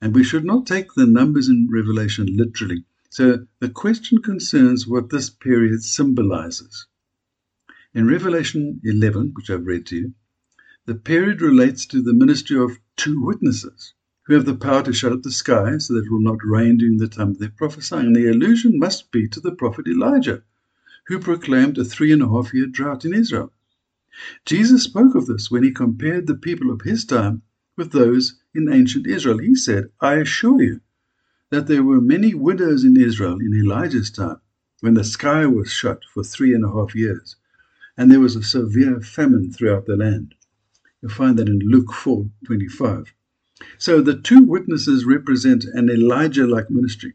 And 0.04 0.14
we 0.14 0.26
should 0.26 0.44
not 0.44 0.68
take 0.68 0.96
the 0.96 1.06
numbers 1.06 1.48
in 1.48 1.70
Revelation 1.72 2.36
literally. 2.36 2.84
So 3.10 3.48
the 3.62 3.70
question 3.70 4.18
concerns 4.18 4.86
what 4.86 5.10
this 5.10 5.30
period 5.30 5.82
symbolizes. 5.82 6.88
In 7.94 8.06
Revelation 8.06 8.82
11, 8.84 9.32
which 9.34 9.50
I've 9.50 9.66
read 9.66 9.86
to 9.86 9.96
you, 9.96 10.14
the 10.88 10.96
period 10.96 11.42
relates 11.42 11.86
to 11.86 12.02
the 12.02 12.14
ministry 12.14 12.60
of 12.60 12.80
two 12.98 13.24
witnesses 13.24 13.94
who 14.24 14.34
have 14.34 14.44
the 14.44 14.56
power 14.56 14.84
to 14.84 14.92
shut 14.92 15.14
up 15.14 15.24
the 15.24 15.32
sky 15.32 15.78
so 15.78 15.94
that 15.94 16.04
it 16.04 16.12
will 16.12 16.20
not 16.20 16.44
rain 16.44 16.80
during 16.80 16.98
the 16.98 17.08
time 17.08 17.30
of 17.30 17.40
their 17.40 17.54
prophesying. 17.56 18.08
And 18.08 18.16
the 18.18 18.28
allusion 18.28 18.78
must 18.78 19.10
be 19.10 19.30
to 19.30 19.40
the 19.40 19.56
prophet 19.56 19.88
Elijah, 19.88 20.44
who 21.08 21.18
proclaimed 21.18 21.78
a 21.78 21.86
three 21.86 22.12
and 22.12 22.22
a 22.22 22.28
half 22.28 22.54
year 22.54 22.66
drought 22.66 23.06
in 23.06 23.14
Israel. 23.14 23.54
Jesus 24.46 24.84
spoke 24.84 25.16
of 25.16 25.28
this 25.28 25.50
when 25.50 25.64
he 25.64 25.72
compared 25.72 26.28
the 26.28 26.36
people 26.36 26.72
of 26.72 26.82
his 26.82 27.06
time 27.06 27.42
with 27.76 27.92
those 27.92 28.40
in 28.54 28.72
ancient 28.72 29.08
Israel. 29.08 29.40
He 29.40 29.56
said, 29.56 29.90
I 30.00 30.16
assure 30.16 30.62
you 30.62 30.82
that 31.50 31.68
there 31.68 31.84
were 31.84 32.02
many 32.02 32.34
widows 32.34 32.84
in 32.84 32.98
Israel 32.98 33.40
in 33.40 33.54
Elijah's 33.54 34.12
time 34.12 34.42
when 34.82 34.96
the 34.96 35.04
sky 35.04 35.46
was 35.46 35.72
shut 35.72 36.02
for 36.14 36.24
three 36.24 36.54
and 36.54 36.66
a 36.66 36.72
half 36.72 36.96
years, 36.96 37.36
and 37.98 38.12
there 38.12 38.20
was 38.20 38.36
a 38.36 38.44
severe 38.44 39.00
famine 39.02 39.52
throughout 39.52 39.86
the 39.86 39.96
land. 39.96 40.36
You'll 41.02 41.12
find 41.12 41.38
that 41.38 41.50
in 41.50 41.60
Luke 41.60 41.94
4 41.94 42.26
25. 42.46 43.14
So 43.78 44.02
the 44.02 44.18
two 44.18 44.44
witnesses 44.44 45.06
represent 45.06 45.64
an 45.66 45.90
Elijah 45.90 46.48
like 46.48 46.70
ministry. 46.70 47.14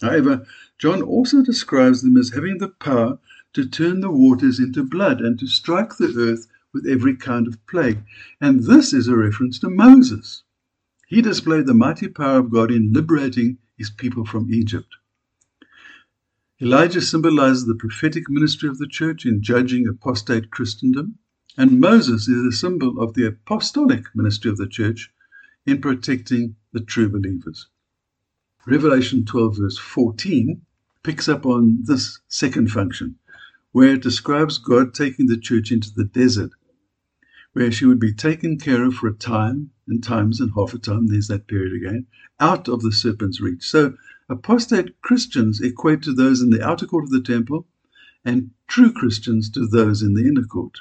However, 0.00 0.46
John 0.78 1.02
also 1.02 1.42
describes 1.42 2.02
them 2.02 2.16
as 2.16 2.30
having 2.30 2.58
the 2.58 2.68
power 2.68 3.18
to 3.52 3.66
turn 3.66 4.00
the 4.00 4.10
waters 4.10 4.58
into 4.58 4.82
blood 4.82 5.20
and 5.20 5.38
to 5.38 5.46
strike 5.46 5.96
the 5.96 6.14
earth 6.16 6.46
with 6.72 6.86
every 6.86 7.16
kind 7.16 7.46
of 7.46 7.64
plague. 7.66 8.02
And 8.40 8.64
this 8.64 8.92
is 8.92 9.08
a 9.08 9.16
reference 9.16 9.58
to 9.60 9.70
Moses. 9.70 10.42
He 11.06 11.22
displayed 11.22 11.66
the 11.66 11.74
mighty 11.74 12.08
power 12.08 12.38
of 12.38 12.50
God 12.50 12.70
in 12.70 12.92
liberating 12.92 13.58
his 13.76 13.90
people 13.90 14.24
from 14.24 14.52
Egypt. 14.52 14.96
Elijah 16.60 17.00
symbolizes 17.00 17.66
the 17.66 17.74
prophetic 17.74 18.28
ministry 18.28 18.68
of 18.68 18.78
the 18.78 18.88
church 18.88 19.24
in 19.24 19.40
judging 19.42 19.86
apostate 19.86 20.50
Christendom, 20.50 21.18
and 21.56 21.80
Moses 21.80 22.28
is 22.28 22.44
a 22.44 22.56
symbol 22.56 23.00
of 23.00 23.14
the 23.14 23.26
apostolic 23.26 24.04
ministry 24.14 24.50
of 24.50 24.56
the 24.56 24.66
church 24.66 25.10
in 25.66 25.80
protecting 25.80 26.56
the 26.72 26.80
true 26.80 27.08
believers. 27.08 27.68
Revelation 28.66 29.24
12, 29.24 29.56
verse 29.56 29.78
14, 29.78 30.60
picks 31.02 31.28
up 31.28 31.46
on 31.46 31.78
this 31.84 32.20
second 32.28 32.70
function, 32.70 33.16
where 33.72 33.94
it 33.94 34.02
describes 34.02 34.58
God 34.58 34.94
taking 34.94 35.26
the 35.26 35.38
church 35.38 35.70
into 35.70 35.90
the 35.94 36.04
desert 36.04 36.50
where 37.58 37.72
she 37.72 37.86
would 37.86 37.98
be 37.98 38.12
taken 38.12 38.58
care 38.58 38.84
of 38.84 38.94
for 38.94 39.08
a 39.08 39.12
time 39.12 39.70
and 39.88 40.04
times 40.04 40.38
and 40.38 40.52
half 40.54 40.74
a 40.74 40.78
time, 40.78 41.06
there's 41.06 41.28
that 41.28 41.48
period 41.48 41.72
again, 41.72 42.06
out 42.38 42.68
of 42.68 42.82
the 42.82 42.92
serpent's 42.92 43.40
reach. 43.40 43.64
So 43.64 43.94
apostate 44.28 45.00
Christians 45.00 45.60
equate 45.60 46.02
to 46.02 46.12
those 46.12 46.40
in 46.40 46.50
the 46.50 46.64
outer 46.64 46.86
court 46.86 47.04
of 47.04 47.10
the 47.10 47.20
temple, 47.20 47.66
and 48.24 48.50
true 48.68 48.92
Christians 48.92 49.50
to 49.50 49.66
those 49.66 50.02
in 50.02 50.14
the 50.14 50.28
inner 50.28 50.44
court. 50.44 50.78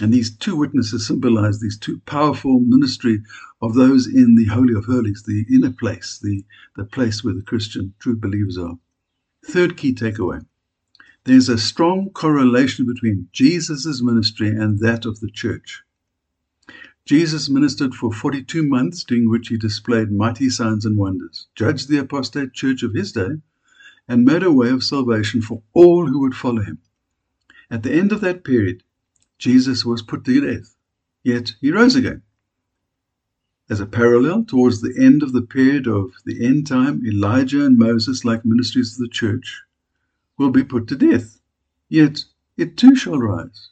And 0.00 0.12
these 0.12 0.36
two 0.36 0.56
witnesses 0.56 1.06
symbolize 1.06 1.60
these 1.60 1.78
two 1.78 2.00
powerful 2.00 2.58
ministry 2.60 3.22
of 3.60 3.74
those 3.74 4.06
in 4.06 4.34
the 4.34 4.46
Holy 4.46 4.74
of 4.74 4.86
Holies, 4.86 5.24
the 5.24 5.44
inner 5.54 5.72
place, 5.72 6.18
the, 6.20 6.44
the 6.76 6.84
place 6.84 7.22
where 7.22 7.34
the 7.34 7.42
Christian 7.42 7.94
true 7.98 8.16
believers 8.16 8.56
are. 8.56 8.78
Third 9.44 9.76
key 9.76 9.94
takeaway. 9.94 10.44
There's 11.28 11.50
a 11.50 11.58
strong 11.58 12.08
correlation 12.08 12.86
between 12.86 13.28
Jesus' 13.34 14.00
ministry 14.00 14.48
and 14.48 14.78
that 14.78 15.04
of 15.04 15.20
the 15.20 15.30
church. 15.30 15.82
Jesus 17.04 17.50
ministered 17.50 17.94
for 17.94 18.10
42 18.10 18.62
months, 18.62 19.04
during 19.04 19.28
which 19.28 19.48
he 19.48 19.58
displayed 19.58 20.10
mighty 20.10 20.48
signs 20.48 20.86
and 20.86 20.96
wonders, 20.96 21.46
judged 21.54 21.90
the 21.90 21.98
apostate 21.98 22.54
church 22.54 22.82
of 22.82 22.94
his 22.94 23.12
day, 23.12 23.42
and 24.08 24.24
made 24.24 24.42
a 24.42 24.50
way 24.50 24.70
of 24.70 24.82
salvation 24.82 25.42
for 25.42 25.62
all 25.74 26.06
who 26.06 26.18
would 26.20 26.34
follow 26.34 26.62
him. 26.62 26.78
At 27.70 27.82
the 27.82 27.92
end 27.92 28.10
of 28.10 28.22
that 28.22 28.42
period, 28.42 28.82
Jesus 29.38 29.84
was 29.84 30.00
put 30.00 30.24
to 30.24 30.40
death, 30.40 30.76
yet 31.22 31.56
he 31.60 31.70
rose 31.70 31.94
again. 31.94 32.22
As 33.68 33.80
a 33.80 33.86
parallel, 33.86 34.44
towards 34.44 34.80
the 34.80 34.94
end 34.98 35.22
of 35.22 35.34
the 35.34 35.42
period 35.42 35.86
of 35.86 36.14
the 36.24 36.42
end 36.42 36.66
time, 36.66 37.04
Elijah 37.06 37.66
and 37.66 37.76
Moses, 37.76 38.24
like 38.24 38.46
ministries 38.46 38.94
of 38.94 39.00
the 39.00 39.12
church, 39.12 39.60
will 40.38 40.50
be 40.50 40.64
put 40.64 40.86
to 40.86 40.96
death, 40.96 41.40
yet 41.88 42.24
it 42.56 42.76
too 42.76 42.94
shall 42.96 43.18
rise. 43.18 43.70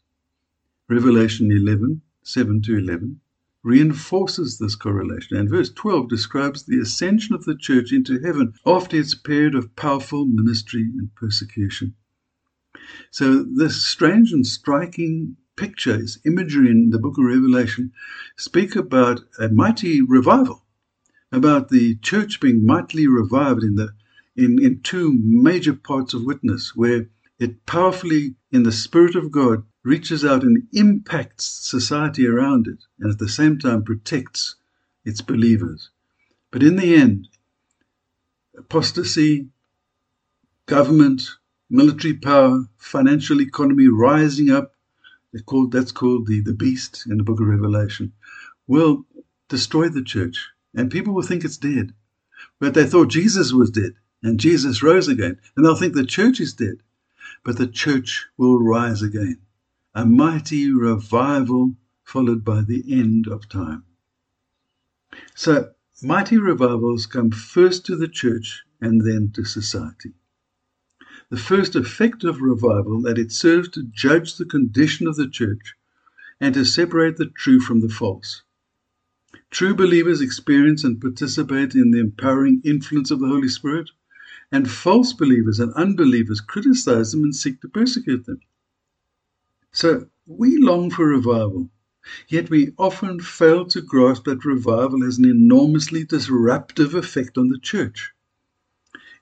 Revelation 0.89 1.51
11 1.51 2.03
7 2.23 2.61
to 2.63 2.77
11 2.77 3.21
reinforces 3.63 4.59
this 4.59 4.77
correlation. 4.77 5.37
And 5.37 5.51
verse 5.51 5.71
12 5.71 6.09
describes 6.09 6.63
the 6.65 6.79
ascension 6.79 7.35
of 7.35 7.45
the 7.45 7.57
church 7.57 7.93
into 7.93 8.21
heaven 8.21 8.55
after 8.65 8.97
its 8.97 9.15
period 9.15 9.57
of 9.57 9.75
powerful 9.75 10.25
ministry 10.25 10.83
and 10.83 11.13
persecution. 11.17 11.95
So, 13.11 13.43
this 13.43 13.85
strange 13.85 14.33
and 14.33 14.47
striking 14.47 15.37
pictures, 15.57 16.19
imagery 16.25 16.71
in 16.71 16.91
the 16.91 16.99
book 16.99 17.19
of 17.19 17.25
Revelation, 17.25 17.93
speak 18.37 18.77
about 18.77 19.23
a 19.41 19.49
mighty 19.49 20.01
revival, 20.01 20.65
about 21.33 21.69
the 21.71 21.97
church 21.97 22.39
being 22.39 22.65
mightily 22.65 23.09
revived 23.09 23.65
in, 23.65 23.75
the, 23.75 23.89
in, 24.37 24.63
in 24.63 24.81
two 24.83 25.19
major 25.23 25.73
parts 25.73 26.15
of 26.15 26.25
witness, 26.25 26.77
where 26.77 27.07
it 27.39 27.67
powerfully, 27.67 28.35
in 28.51 28.63
the 28.63 28.73
Spirit 28.73 29.15
of 29.15 29.31
God, 29.31 29.65
reaches 29.83 30.25
out 30.25 30.43
and 30.43 30.67
impacts 30.73 31.47
society 31.47 32.27
around 32.27 32.67
it, 32.67 32.85
and 32.99 33.11
at 33.11 33.19
the 33.19 33.29
same 33.29 33.59
time 33.59 33.85
protects 33.85 34.57
its 35.05 35.21
believers. 35.21 35.91
But 36.51 36.63
in 36.63 36.77
the 36.77 36.95
end, 36.95 37.29
apostasy, 38.57 39.49
government, 40.67 41.23
military 41.71 42.15
power, 42.15 42.65
financial 42.79 43.41
economy 43.41 43.89
rising 43.89 44.51
up, 44.51 44.73
called, 45.45 45.73
that's 45.73 45.93
called 45.93 46.27
the, 46.27 46.41
the 46.41 46.55
beast 46.55 47.05
in 47.07 47.19
the 47.19 47.25
book 47.25 47.41
of 47.41 47.47
Revelation, 47.47 48.13
will 48.67 49.05
destroy 49.49 49.89
the 49.89 50.03
church. 50.03 50.49
And 50.75 50.91
people 50.91 51.15
will 51.15 51.23
think 51.23 51.45
it's 51.45 51.59
dead. 51.59 51.93
But 52.59 52.75
they 52.75 52.87
thought 52.87 53.09
Jesus 53.09 53.53
was 53.53 53.71
dead 53.71 53.93
and 54.27 54.41
Jesus 54.41 54.83
rose 54.83 55.07
again. 55.07 55.39
And 55.55 55.65
they'll 55.65 55.77
think 55.77 55.95
the 55.95 56.05
church 56.05 56.41
is 56.41 56.53
dead. 56.53 56.79
But 57.45 57.59
the 57.59 57.69
church 57.69 58.27
will 58.37 58.59
rise 58.59 59.01
again 59.01 59.39
a 59.95 60.05
mighty 60.05 60.71
revival 60.71 61.75
followed 62.03 62.45
by 62.45 62.61
the 62.61 62.85
end 62.93 63.27
of 63.27 63.49
time. 63.49 63.85
So, 65.35 65.71
mighty 66.03 66.37
revivals 66.37 67.07
come 67.07 67.31
first 67.31 67.87
to 67.87 67.97
the 67.97 68.09
church 68.09 68.65
and 68.81 69.01
then 69.01 69.31
to 69.35 69.45
society. 69.45 70.13
The 71.31 71.39
first 71.39 71.75
effect 71.77 72.25
of 72.25 72.43
revival 72.43 73.01
that 73.03 73.19
it 73.19 73.33
serves 73.33 73.71
to 73.71 73.85
judge 73.85 74.37
the 74.37 74.45
condition 74.45 75.07
of 75.07 75.17
the 75.17 75.29
church 75.29 75.75
and 76.41 76.53
to 76.55 76.65
separate 76.65 77.17
the 77.17 77.27
true 77.27 77.61
from 77.61 77.81
the 77.81 77.89
false. 77.89 78.43
True 79.51 79.75
believers 79.75 80.21
experience 80.21 80.85
and 80.85 81.01
participate 81.01 81.75
in 81.75 81.91
the 81.91 82.01
empowering 82.01 82.61
influence 82.65 83.11
of 83.11 83.21
the 83.21 83.29
Holy 83.29 83.49
Spirit, 83.49 83.91
and 84.53 84.71
false 84.71 85.13
believers 85.13 85.59
and 85.61 85.73
unbelievers 85.75 86.41
criticize 86.41 87.13
them 87.13 87.25
and 87.25 87.35
seek 87.35 87.61
to 87.61 87.69
persecute 87.69 88.27
them. 88.27 88.41
So 89.73 90.09
we 90.27 90.57
long 90.59 90.91
for 90.91 91.07
revival, 91.07 91.71
yet 92.29 92.51
we 92.51 92.73
often 92.79 93.21
fail 93.21 93.67
to 93.67 93.83
grasp 93.83 94.25
that 94.25 94.45
revival 94.45 95.03
has 95.03 95.19
an 95.19 95.25
enormously 95.25 96.05
disruptive 96.05 96.95
effect 96.95 97.37
on 97.37 97.49
the 97.49 97.59
church. 97.59 98.13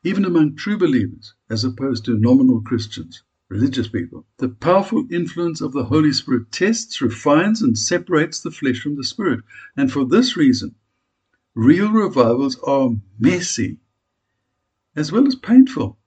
Even 0.03 0.25
among 0.25 0.57
true 0.57 0.77
believers, 0.77 1.35
as 1.49 1.65
opposed 1.65 2.05
to 2.05 2.19
nominal 2.19 2.61
Christians, 2.61 3.23
religious 3.49 3.89
people, 3.89 4.27
the 4.37 4.49
powerful 4.49 5.07
influence 5.11 5.61
of 5.61 5.73
the 5.73 5.85
Holy 5.85 6.13
Spirit 6.13 6.53
tests, 6.53 7.01
refines, 7.01 7.63
and 7.63 7.79
separates 7.79 8.41
the 8.41 8.51
flesh 8.51 8.81
from 8.81 8.97
the 8.97 9.05
spirit. 9.05 9.41
And 9.77 9.91
for 9.91 10.05
this 10.05 10.37
reason, 10.37 10.75
real 11.55 11.91
revivals 11.91 12.59
are 12.61 12.91
messy 13.19 13.79
as 14.97 15.11
well 15.11 15.27
as 15.27 15.35
painful. 15.35 15.99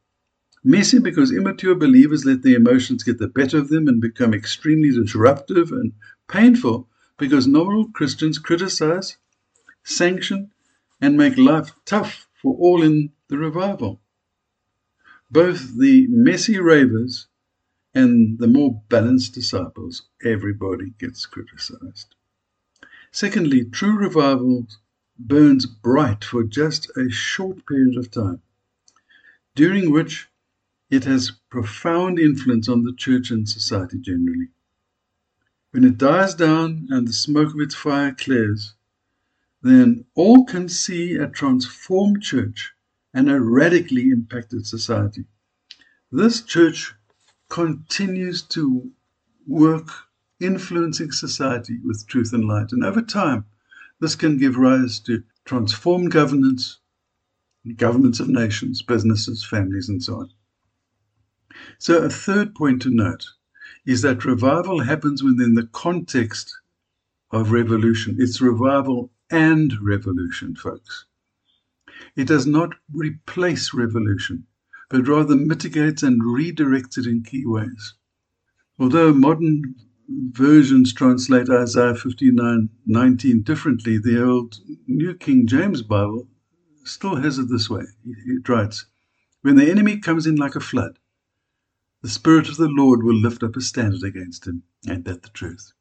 Messy 0.63 1.00
because 1.00 1.32
immature 1.32 1.75
believers 1.75 2.25
let 2.25 2.41
their 2.41 2.58
emotions 2.58 3.03
get 3.03 3.20
the 3.20 3.27
better 3.27 3.58
of 3.58 3.70
them 3.70 3.88
and 3.88 4.01
become 4.01 4.34
extremely 4.34 4.91
disruptive 4.91 5.72
and 5.72 5.94
painful 6.27 6.89
because 7.17 7.48
nominal 7.48 7.89
Christians 7.89 8.39
criticize, 8.39 9.17
sanction, 9.84 10.51
and 11.01 11.17
make 11.17 11.38
life 11.38 11.72
tough 11.86 12.27
for 12.41 12.56
all 12.58 12.82
in 12.82 13.12
the 13.27 13.38
revival. 13.38 14.01
Both 15.29 15.77
the 15.77 16.08
messy 16.10 16.60
ravers 16.60 17.27
and 17.94 18.38
the 18.39 18.48
more 18.48 18.82
balanced 18.89 19.34
disciples, 19.34 20.03
everybody 20.24 20.94
gets 21.00 21.25
criticized. 21.25 22.15
Secondly, 23.12 23.65
true 23.65 23.98
revival 23.98 24.67
burns 25.17 25.65
bright 25.65 26.24
for 26.24 26.44
just 26.44 26.91
a 26.96 27.10
short 27.10 27.65
period 27.65 27.98
of 27.98 28.12
time, 28.12 28.41
during 29.58 29.92
which 29.92 30.30
it 30.92 31.04
has 31.04 31.32
profound 31.50 32.20
influence 32.20 32.70
on 32.70 32.84
the 32.84 32.94
church 32.94 33.32
and 33.32 33.50
society 33.50 33.98
generally. 33.98 34.50
When 35.72 35.84
it 35.84 35.98
dies 35.98 36.36
down 36.36 36.88
and 36.92 37.08
the 37.08 37.14
smoke 37.14 37.56
of 37.56 37.60
its 37.60 37.74
fire 37.74 38.14
clears, 38.14 38.76
then 39.64 40.06
all 40.14 40.46
can 40.46 40.70
see 40.70 41.16
a 41.16 41.28
transformed 41.28 42.22
church 42.22 42.72
and 43.16 43.32
a 43.32 43.42
radically 43.42 44.12
impacted 44.12 44.68
society. 44.68 45.26
This 46.12 46.44
church 46.44 46.94
continues 47.50 48.44
to 48.44 48.92
work 49.48 49.90
influencing 50.40 51.12
society 51.12 51.80
with 51.84 52.06
truth 52.08 52.32
and 52.32 52.46
light. 52.46 52.74
And 52.74 52.84
over 52.84 53.02
time, 53.02 53.46
this 54.00 54.14
can 54.14 54.38
give 54.38 54.56
rise 54.56 55.00
to 55.00 55.24
transformed 55.46 56.12
governance, 56.12 56.78
governments 57.75 58.19
of 58.19 58.29
nations, 58.29 58.81
businesses, 58.81 59.43
families, 59.43 59.89
and 59.89 60.03
so 60.03 60.21
on. 60.21 60.29
So, 61.79 61.97
a 62.03 62.09
third 62.09 62.55
point 62.55 62.81
to 62.83 62.89
note 62.89 63.25
is 63.86 64.01
that 64.01 64.25
revival 64.25 64.81
happens 64.81 65.24
within 65.24 65.55
the 65.55 65.67
context 65.67 66.55
of 67.31 67.51
revolution. 67.51 68.17
It's 68.19 68.41
revival 68.41 69.12
and 69.29 69.74
revolution, 69.81 70.55
folks. 70.55 71.05
It 72.15 72.27
does 72.27 72.45
not 72.45 72.75
replace 72.93 73.74
revolution, 73.74 74.45
but 74.89 75.07
rather 75.07 75.36
mitigates 75.36 76.03
and 76.03 76.21
redirects 76.21 76.97
it 76.97 77.07
in 77.07 77.24
key 77.24 77.45
ways. 77.45 77.95
Although 78.79 79.13
modern 79.13 79.75
versions 80.07 80.93
translate 80.93 81.50
Isaiah 81.50 81.95
59:19 81.95 83.41
differently, 83.41 83.97
the 83.97 84.24
old 84.24 84.59
New 84.88 85.15
King 85.15 85.47
James 85.47 85.81
Bible 85.81 86.29
still 86.88 87.15
has 87.17 87.38
it 87.38 87.50
this 87.50 87.70
way. 87.70 87.84
It 88.06 88.48
writes, 88.48 88.86
When 89.41 89.56
the 89.56 89.70
enemy 89.70 90.00
comes 90.00 90.25
in 90.25 90.36
like 90.36 90.56
a 90.56 90.60
flood, 90.60 91.00
the 92.01 92.10
Spirit 92.10 92.48
of 92.48 92.58
the 92.58 92.70
Lord 92.70 93.03
will 93.03 93.15
lift 93.15 93.44
up 93.44 93.56
a 93.56 93.62
standard 93.62 94.03
against 94.03 94.48
him. 94.48 94.63
Ain't 94.88 95.06
that 95.06 95.24
the 95.24 95.29
truth? 95.29 95.74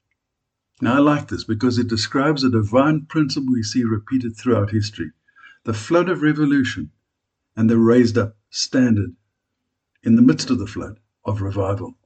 Now, 0.80 0.96
I 0.96 0.98
like 0.98 1.28
this 1.28 1.44
because 1.44 1.78
it 1.78 1.88
describes 1.88 2.44
a 2.44 2.50
divine 2.50 3.06
principle 3.06 3.52
we 3.52 3.62
see 3.62 3.84
repeated 3.84 4.36
throughout 4.36 4.70
history 4.70 5.12
the 5.64 5.72
flood 5.72 6.08
of 6.08 6.22
revolution 6.22 6.90
and 7.56 7.68
the 7.68 7.78
raised 7.78 8.18
up 8.18 8.36
standard 8.50 9.16
in 10.02 10.16
the 10.16 10.22
midst 10.22 10.50
of 10.50 10.58
the 10.58 10.66
flood 10.66 11.00
of 11.24 11.40
revival, 11.40 11.96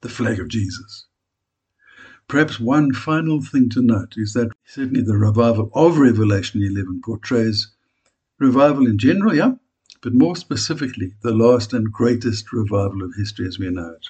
the 0.00 0.08
flag 0.08 0.40
of 0.40 0.48
Jesus. 0.48 1.06
Perhaps 2.28 2.58
one 2.58 2.92
final 2.92 3.42
thing 3.42 3.68
to 3.70 3.82
note 3.82 4.14
is 4.16 4.32
that 4.32 4.52
certainly 4.64 5.02
the 5.02 5.16
revival 5.16 5.70
of 5.74 5.98
Revelation 5.98 6.62
11 6.62 7.02
portrays 7.04 7.68
revival 8.42 8.86
in 8.86 8.98
general, 8.98 9.34
yeah, 9.34 9.52
but 10.02 10.12
more 10.12 10.34
specifically, 10.34 11.14
the 11.22 11.32
last 11.32 11.72
and 11.72 11.92
greatest 11.92 12.52
revival 12.52 13.02
of 13.02 13.14
history 13.16 13.46
as 13.46 13.58
we 13.58 13.70
know 13.70 13.90
it. 13.90 14.06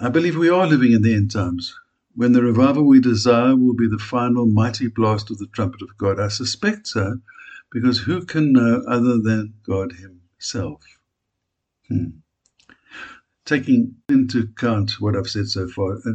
I 0.00 0.08
believe 0.08 0.36
we 0.36 0.48
are 0.48 0.66
living 0.66 0.92
in 0.92 1.02
the 1.02 1.14
end 1.14 1.30
times, 1.30 1.78
when 2.14 2.32
the 2.32 2.42
revival 2.42 2.84
we 2.84 3.00
desire 3.00 3.54
will 3.54 3.74
be 3.74 3.86
the 3.86 3.98
final 3.98 4.46
mighty 4.46 4.88
blast 4.88 5.30
of 5.30 5.38
the 5.38 5.46
trumpet 5.46 5.82
of 5.82 5.96
God. 5.98 6.18
I 6.18 6.28
suspect 6.28 6.86
so, 6.88 7.18
because 7.70 7.98
who 7.98 8.24
can 8.24 8.52
know 8.52 8.82
other 8.88 9.18
than 9.18 9.54
God 9.62 9.92
Himself? 9.92 10.82
Hmm. 11.88 12.20
Taking 13.44 13.96
into 14.08 14.40
account 14.40 15.00
what 15.00 15.16
I've 15.16 15.28
said 15.28 15.48
so 15.48 15.68
far, 15.68 15.98
uh, 15.98 16.12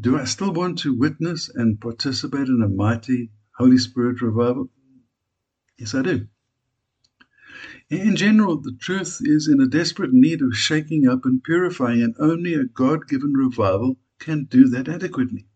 do 0.00 0.18
I 0.18 0.24
still 0.24 0.52
want 0.52 0.78
to 0.80 0.98
witness 0.98 1.48
and 1.48 1.80
participate 1.80 2.48
in 2.48 2.62
a 2.62 2.68
mighty 2.68 3.30
Holy 3.56 3.78
Spirit 3.78 4.20
revival? 4.20 4.70
Yes, 5.78 5.94
I 5.94 6.02
do. 6.02 6.28
In 7.90 8.16
general, 8.16 8.60
the 8.60 8.72
truth 8.72 9.20
is 9.22 9.48
in 9.48 9.60
a 9.60 9.66
desperate 9.66 10.12
need 10.12 10.40
of 10.40 10.56
shaking 10.56 11.06
up 11.06 11.24
and 11.24 11.42
purifying, 11.42 12.02
and 12.02 12.14
only 12.18 12.54
a 12.54 12.64
God 12.64 13.08
given 13.08 13.32
revival 13.32 13.98
can 14.18 14.44
do 14.44 14.68
that 14.68 14.88
adequately. 14.88 15.46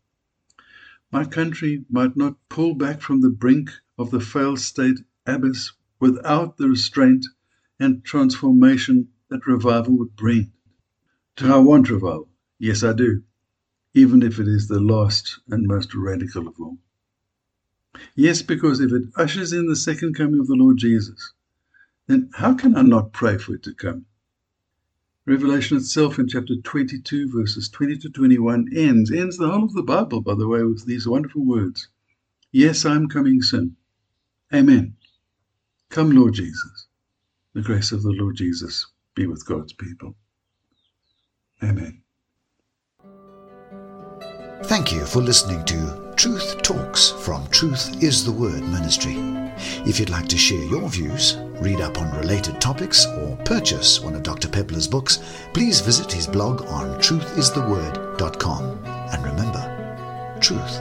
My 1.10 1.24
country 1.24 1.84
might 1.88 2.16
not 2.16 2.36
pull 2.48 2.74
back 2.74 3.00
from 3.00 3.20
the 3.20 3.30
brink 3.30 3.70
of 3.96 4.10
the 4.10 4.20
failed 4.20 4.60
state 4.60 4.98
abyss 5.24 5.72
without 6.00 6.58
the 6.58 6.68
restraint 6.68 7.24
and 7.80 8.04
transformation 8.04 9.08
that 9.28 9.46
revival 9.46 9.96
would 9.98 10.16
bring. 10.16 10.52
Do 11.36 11.52
I 11.52 11.58
want 11.58 11.88
revival? 11.88 12.28
Yes, 12.58 12.82
I 12.82 12.92
do, 12.92 13.22
even 13.94 14.22
if 14.22 14.38
it 14.38 14.48
is 14.48 14.68
the 14.68 14.80
last 14.80 15.40
and 15.48 15.66
most 15.66 15.94
radical 15.94 16.48
of 16.48 16.60
all. 16.60 16.78
Yes, 18.14 18.42
because 18.42 18.80
if 18.80 18.92
it 18.92 19.04
ushers 19.16 19.52
in 19.52 19.66
the 19.66 19.76
second 19.76 20.14
coming 20.14 20.40
of 20.40 20.46
the 20.46 20.54
Lord 20.54 20.78
Jesus, 20.78 21.32
then 22.06 22.30
how 22.34 22.54
can 22.54 22.76
I 22.76 22.82
not 22.82 23.12
pray 23.12 23.38
for 23.38 23.54
it 23.54 23.62
to 23.64 23.74
come? 23.74 24.06
Revelation 25.26 25.76
itself 25.76 26.18
in 26.18 26.26
chapter 26.26 26.56
22, 26.56 27.30
verses 27.30 27.68
20 27.68 27.98
to 27.98 28.08
21 28.08 28.68
ends, 28.74 29.12
ends 29.12 29.36
the 29.36 29.48
whole 29.48 29.64
of 29.64 29.74
the 29.74 29.82
Bible, 29.82 30.22
by 30.22 30.34
the 30.34 30.48
way, 30.48 30.62
with 30.62 30.86
these 30.86 31.06
wonderful 31.06 31.44
words 31.44 31.88
Yes, 32.50 32.86
I'm 32.86 33.08
coming 33.08 33.42
soon. 33.42 33.76
Amen. 34.54 34.96
Come, 35.90 36.12
Lord 36.12 36.34
Jesus. 36.34 36.86
The 37.52 37.60
grace 37.60 37.92
of 37.92 38.02
the 38.02 38.12
Lord 38.12 38.36
Jesus 38.36 38.86
be 39.14 39.26
with 39.26 39.44
God's 39.44 39.74
people. 39.74 40.14
Amen. 41.62 42.02
Thank 44.64 44.92
you 44.92 45.04
for 45.04 45.20
listening 45.20 45.64
to 45.66 46.07
Truth 46.18 46.62
Talks 46.62 47.12
from 47.12 47.46
Truth 47.46 48.02
is 48.02 48.24
the 48.24 48.32
Word 48.32 48.64
Ministry. 48.64 49.14
If 49.86 50.00
you'd 50.00 50.10
like 50.10 50.26
to 50.26 50.36
share 50.36 50.64
your 50.64 50.88
views, 50.88 51.36
read 51.60 51.80
up 51.80 51.96
on 51.96 52.12
related 52.18 52.60
topics, 52.60 53.06
or 53.06 53.36
purchase 53.44 54.00
one 54.00 54.16
of 54.16 54.24
Dr. 54.24 54.48
Peppler's 54.48 54.88
books, 54.88 55.20
please 55.54 55.80
visit 55.80 56.10
his 56.10 56.26
blog 56.26 56.62
on 56.62 56.98
truthistheword.com. 56.98 58.84
And 58.84 59.24
remember, 59.24 60.36
truth 60.40 60.80